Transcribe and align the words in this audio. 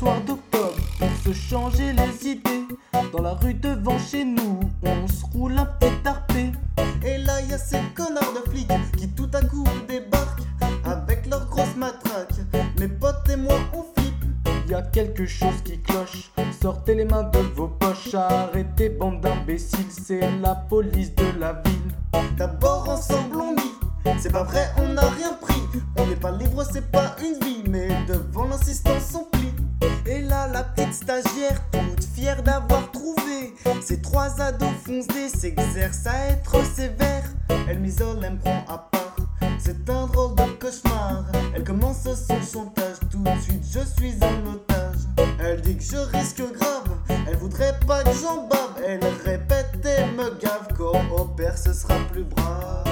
soir 0.00 0.22
d'octobre 0.22 0.80
pour 0.98 1.10
se 1.22 1.38
changer 1.38 1.92
les 1.92 2.30
idées. 2.30 2.64
Dans 3.12 3.20
la 3.20 3.34
rue 3.34 3.52
devant 3.52 3.98
chez 3.98 4.24
nous, 4.24 4.60
on 4.82 5.06
se 5.06 5.26
roule 5.30 5.58
un 5.58 5.66
petit 5.66 5.94
tarpé. 6.02 6.52
Et 7.04 7.18
là 7.18 7.42
y 7.42 7.52
a 7.52 7.58
ces 7.58 7.80
connards 7.94 8.32
de 8.32 8.50
flics 8.50 8.72
qui 8.96 9.10
tout 9.10 9.28
à 9.34 9.42
coup 9.42 9.66
débarquent 9.86 10.46
avec 10.86 11.26
leurs 11.26 11.46
grosses 11.50 11.76
matraques. 11.76 12.40
Mes 12.78 12.88
potes 12.88 13.28
et 13.30 13.36
moi 13.36 13.58
on 13.74 13.84
flippe. 13.94 14.24
Y 14.70 14.74
a 14.74 14.80
quelque 14.80 15.26
chose 15.26 15.60
qui 15.66 15.78
cloche. 15.80 16.30
Sortez 16.62 16.94
les 16.94 17.04
mains 17.04 17.24
de 17.24 17.40
vos 17.54 17.68
poches, 17.68 18.14
arrêtez 18.14 18.88
bande 18.88 19.20
d'imbéciles, 19.20 19.90
c'est 19.90 20.22
la 20.40 20.54
police 20.54 21.14
de 21.14 21.38
la 21.38 21.60
ville. 21.62 22.26
D'abord 22.38 22.88
ensemble 22.88 23.36
on 23.36 23.52
nie. 23.52 24.16
C'est 24.18 24.32
pas 24.32 24.44
vrai, 24.44 24.70
on 24.78 24.94
n'a 24.94 25.02
rien 25.02 25.34
pris. 25.42 25.60
On 25.98 26.06
n'est 26.06 26.16
pas 26.16 26.32
libre, 26.32 26.64
c'est 26.72 26.90
pas 26.90 27.16
une 27.22 27.44
vie. 27.44 27.62
Mais 27.68 27.88
devant 28.08 28.48
l'insistance, 28.48 29.14
on 29.14 29.29
stagiaire, 30.92 31.60
toute 31.72 32.04
fière 32.14 32.42
d'avoir 32.42 32.90
trouvé. 32.90 33.54
Ces 33.82 34.00
trois 34.00 34.40
ados 34.40 34.68
foncés 34.84 35.28
s'exercent 35.28 36.06
à 36.06 36.28
être 36.30 36.64
sévères. 36.64 37.30
Elle 37.68 37.78
m'isole, 37.78 38.18
elle 38.22 38.34
me 38.34 38.38
prend 38.38 38.64
à 38.68 38.78
part. 38.78 39.16
C'est 39.58 39.88
un 39.90 40.06
drôle 40.06 40.34
de 40.36 40.44
cauchemar. 40.58 41.24
Elle 41.54 41.64
commence 41.64 42.02
son 42.02 42.40
chantage. 42.42 42.96
Tout 43.10 43.18
de 43.18 43.40
suite, 43.40 43.64
je 43.70 43.80
suis 44.00 44.14
un 44.22 44.52
otage. 44.52 45.00
Elle 45.38 45.60
dit 45.60 45.76
que 45.76 45.84
je 45.84 45.96
risque 45.96 46.42
grave. 46.52 46.96
Elle 47.28 47.36
voudrait 47.36 47.78
pas 47.86 48.02
que 48.02 48.10
j'en 48.20 48.46
bave. 48.48 48.82
Elle 48.86 49.00
répète 49.24 49.84
et 49.84 50.04
me 50.16 50.38
gave. 50.40 50.68
Quand 50.76 51.02
au 51.16 51.24
père, 51.26 51.56
ce 51.56 51.72
sera 51.72 51.96
plus 52.10 52.24
brave. 52.24 52.89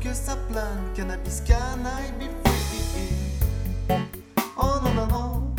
Que 0.00 0.12
ça 0.14 0.36
plane. 0.48 0.92
Cannabis, 0.94 1.42
can 1.46 1.84
I 1.84 2.10
be 2.18 2.28
free? 2.44 3.98
Oh 4.56 4.80
non 4.82 4.94
non 4.94 5.06
non, 5.06 5.54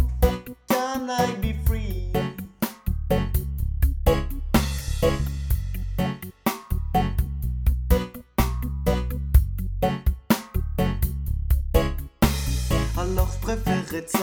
can 0.67 1.09
I 1.09 1.35
be 1.41 1.53
free? 1.65 2.11
Alors 12.97 13.29
je 13.31 13.39
préfère 13.41 13.93
être 13.93 14.09
sage, 14.09 14.21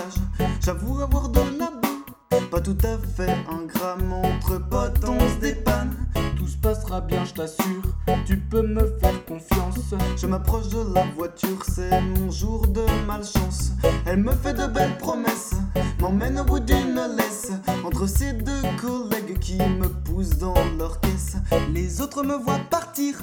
j'avoue 0.61 1.01
avoir 1.01 1.29
de 1.29 1.41
la 1.59 1.71
boue. 1.71 2.05
Pas 2.51 2.61
tout 2.61 2.79
à 2.83 2.99
fait 3.17 3.37
un 3.49 3.65
gramme 3.67 4.13
entre 4.13 4.59
potes, 4.69 5.05
on 5.09 5.19
se 5.21 5.37
dépanne. 5.41 5.97
Tout 6.43 6.49
se 6.49 6.57
passera 6.57 7.01
bien, 7.01 7.25
je 7.25 7.35
t'assure, 7.35 7.83
tu 8.27 8.37
peux 8.37 8.63
me 8.63 8.99
faire 8.99 9.25
confiance. 9.27 9.95
Je 10.17 10.27
m'approche 10.27 10.71
de 10.71 10.93
la 10.93 11.05
voiture, 11.15 11.63
c'est 11.73 12.01
mon 12.01 12.33
jour 12.33 12.67
de 12.67 12.85
malchance. 13.07 13.71
Elle 14.07 14.25
me 14.25 14.33
fait 14.33 14.53
de 14.53 14.67
belles 14.67 14.99
promesses, 14.99 15.53
m'emmène 16.01 16.41
au 16.41 16.45
bout 16.45 16.59
d'une 16.59 17.01
laisse. 17.17 17.53
Entre 17.85 18.09
ces 18.09 18.33
deux 18.33 18.61
collègues 18.81 19.39
qui 19.39 19.57
me 19.57 19.87
poussent 19.89 20.39
dans 20.39 20.57
leur 20.77 20.99
caisse. 21.01 21.37
Les 21.73 22.01
autres 22.01 22.25
me 22.25 22.35
voient 22.35 22.59
partir, 22.71 23.15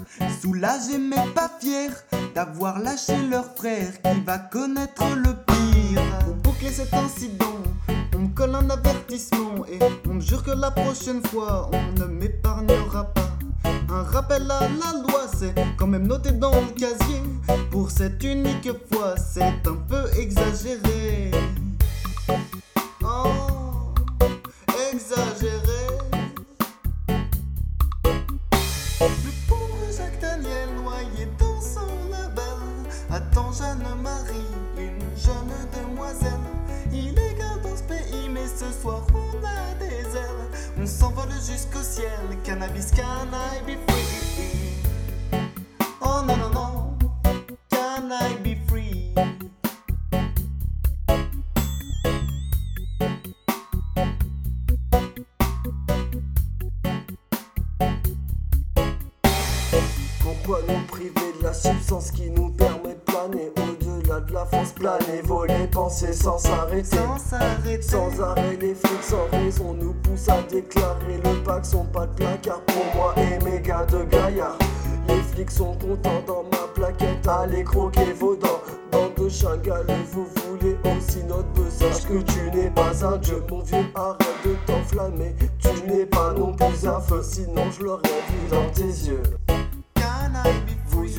soulagés 0.42 0.98
mais 0.98 1.28
pas 1.36 1.52
fiers 1.60 1.90
d'avoir 2.34 2.80
lâché 2.80 3.18
leur 3.30 3.54
frère 3.54 4.02
qui 4.02 4.22
va 4.22 4.38
connaître 4.38 5.04
le 5.18 5.34
pire. 5.46 6.02
Pour 6.24 6.36
boucler 6.36 6.72
cet 6.72 6.94
incident, 6.94 7.46
on 8.16 8.20
me 8.20 8.28
colle 8.34 8.56
un 8.56 8.70
avertissement 8.70 9.66
et 9.68 9.80
on 10.10 10.14
me 10.14 10.22
jure 10.22 10.42
que 10.42 10.52
la 10.52 10.72
prochaine 10.72 11.22
fois 11.26 11.70
on 11.74 12.00
ne 12.00 12.06
m'épargnera 12.06 12.68
pas. 12.68 12.69
Un 13.92 14.04
rappel 14.04 14.44
à 14.52 14.60
la 14.62 15.02
loi, 15.02 15.22
c'est 15.36 15.54
quand 15.78 15.88
même 15.88 16.06
noté 16.06 16.32
dans 16.32 16.52
le 16.52 16.72
casier. 16.80 17.22
Pour 17.72 17.90
cette 17.90 18.24
unique 18.24 18.70
fois, 18.92 19.16
c'est 19.18 19.42
un 19.42 19.76
peu 19.88 20.06
exagéré. 20.16 21.32
Oh, 23.02 23.32
exagéré. 24.94 25.88
Le 29.02 29.48
pauvre 29.48 29.86
Jacques 29.98 30.22
Daniel 30.22 30.70
noyé 30.84 31.28
dans 31.40 31.60
son 31.60 31.88
label 32.12 32.44
attend 33.10 33.52
Jeanne-Marie, 33.52 34.54
une 34.78 35.18
jeune 35.18 35.56
demoiselle. 35.74 36.32
Illégale 36.92 37.62
dans 37.64 37.76
ce 37.76 37.84
pays, 37.84 38.30
mais 38.32 38.46
ce 38.48 38.72
soir 38.82 39.02
S'envole 41.20 41.36
jusqu'au 41.36 41.82
ciel, 41.82 42.38
cannabis, 42.46 42.92
can 42.92 43.28
I 43.34 43.62
be 43.66 43.78
free? 43.88 44.80
Oh 46.02 46.22
non 46.26 46.38
non 46.38 46.50
non, 46.54 46.98
can 47.70 48.10
I 48.10 48.36
be 48.42 48.56
free? 48.68 49.14
Pourquoi 60.22 60.62
nous 60.68 60.86
priver 60.88 61.12
de 61.40 61.44
la 61.44 61.54
substance 61.54 62.12
qui 62.12 62.30
nous 62.30 62.50
permet 62.52 62.94
de 62.94 63.00
planer? 63.00 63.59
De 64.20 64.34
la 64.34 64.46
France 64.46 64.72
planer, 64.74 65.22
voler, 65.24 65.68
penser 65.72 66.14
sans 66.14 66.38
s'arrêter 66.38 66.98
Sans 66.98 67.18
s'arrêter. 67.18 67.82
Sans 67.82 68.22
arrêt, 68.22 68.58
les 68.60 68.76
flics 68.76 69.04
sans 69.04 69.28
raison 69.32 69.74
nous 69.74 69.94
poussent 69.94 70.30
à 70.30 70.42
déclarer 70.44 71.20
le 71.24 71.44
pack 71.44 71.66
sont 71.66 71.86
pas 71.86 72.06
de 72.08 72.14
placard 72.14 72.62
pour 72.62 72.86
moi 72.96 73.14
et 73.18 73.44
mes 73.44 73.62
gars 73.62 73.86
de 73.86 74.04
gaillard. 74.04 74.58
Les 75.08 75.22
flics 75.22 75.52
sont 75.52 75.76
contents 75.76 76.24
dans 76.28 76.44
ma 76.44 76.68
plaquette, 76.74 77.28
allez 77.28 77.64
croquer 77.64 78.14
vos 78.14 78.36
dents. 78.36 78.62
Bande 78.92 79.14
de 79.16 79.30
chagaleux, 79.30 80.04
vous 80.12 80.28
voulez 80.48 80.78
aussi 80.86 81.24
notre 81.24 81.48
buzz. 81.54 81.70
Sache 81.70 82.06
que 82.08 82.22
tu 82.22 82.58
n'es 82.58 82.70
pas 82.70 83.06
un 83.06 83.18
dieu, 83.18 83.44
mon 83.50 83.62
vieux, 83.62 83.86
arrête 83.96 84.28
de 84.46 84.56
t'enflammer. 84.66 85.36
Tu 85.60 85.70
n'es 85.88 86.06
pas 86.06 86.34
non 86.34 86.54
plus 86.54 86.88
un 86.88 87.00
feu, 87.00 87.22
sinon 87.24 87.72
je 87.72 87.84
l'aurais 87.84 88.02
vu 88.04 88.50
dans 88.52 88.70
tes 88.72 88.84
yeux. 88.84 89.24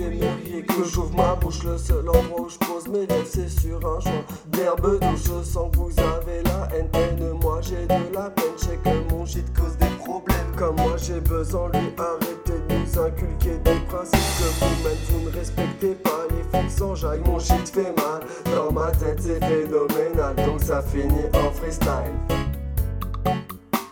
Free? 0.01 0.21
aimeriez 0.21 0.63
que 0.63 0.85
j'ouvre 0.85 1.15
ma 1.15 1.35
bouche, 1.35 1.63
le 1.65 1.77
seul 1.77 2.09
endroit 2.09 2.41
où 2.41 2.49
je 2.49 2.59
pose 2.59 2.89
mes 2.89 3.07
lèvres, 3.07 3.27
c'est 3.27 3.49
sur 3.49 3.77
un 3.87 4.01
champ 4.01 4.25
d'herbe 4.47 4.99
douce. 4.99 5.25
Je 5.25 5.45
sens 5.45 5.71
que 5.71 5.77
vous 5.77 5.93
avez 6.01 6.43
la 6.45 6.69
haine, 6.75 6.89
haine, 6.95 7.33
moi 7.43 7.61
j'ai 7.61 7.87
de 7.87 8.15
la 8.15 8.31
peine. 8.31 8.53
Je 8.57 8.65
sais 8.65 8.79
que 8.83 9.13
mon 9.15 9.27
shit 9.27 9.47
cause 9.55 9.77
des 9.79 9.95
problèmes. 9.99 10.39
Comme 10.57 10.77
moi 10.77 10.97
j'ai 10.97 11.21
besoin, 11.21 11.69
lui, 11.73 11.93
arrêtez 11.99 12.61
de 12.69 12.75
nous 12.75 12.99
inculquer 12.99 13.59
des 13.59 13.81
principes 13.89 14.19
que 14.39 14.65
vous-même 14.65 14.97
vous 15.11 15.31
ne 15.31 15.37
respectez 15.37 15.95
pas. 15.95 16.27
Les 16.31 16.59
flics 16.59 16.71
s'enjaillent, 16.71 17.23
mon 17.27 17.39
shit 17.39 17.69
fait 17.69 17.95
mal. 17.97 18.23
Dans 18.55 18.73
ma 18.73 18.91
tête 18.93 19.21
c'est 19.21 19.41
phénoménal, 19.45 20.35
donc 20.47 20.61
ça 20.61 20.83
finit 20.83 21.27
en 21.35 21.51
freestyle. 21.53 22.15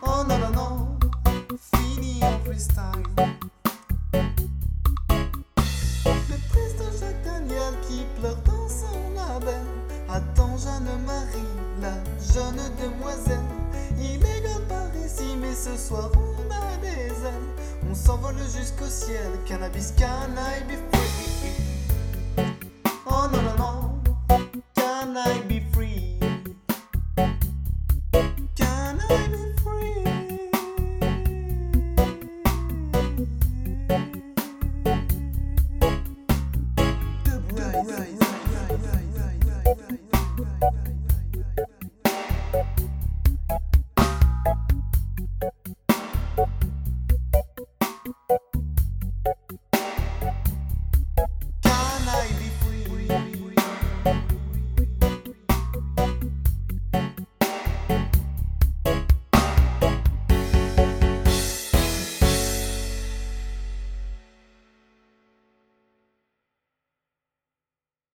Oh 0.03 0.25
non 0.29 0.39
non 0.39 0.53
non, 0.55 0.99
fini 1.75 2.21
en 2.23 2.45
freestyle. 2.45 2.98
Jeune 12.33 12.61
demoiselle. 12.83 13.39
Illégale 13.99 14.63
par 14.69 14.89
ici, 15.05 15.37
mais 15.41 15.55
ce 15.55 15.77
soir 15.77 16.11
on 16.15 16.51
a 16.51 16.77
des 16.81 17.09
ailes. 17.27 17.49
On 17.91 17.95
s'envole 17.95 18.37
jusqu'au 18.39 18.89
ciel, 18.89 19.31
cannabis, 19.47 19.93
can 19.97 20.37
I 20.37 20.63
be 20.65 20.77
free? 20.93 21.09
Oh 23.07 23.27
non 23.33 23.43
non 23.43 23.57
non, 23.57 24.03
can 24.75 25.17
I 25.17 25.41
be 25.49 25.61
free? 25.73 26.19
Can 28.57 28.99
I 29.09 29.29
be 29.29 29.38